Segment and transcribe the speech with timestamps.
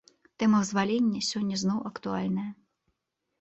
[0.43, 2.47] Тэма вызвалення сёння зноў актуальная.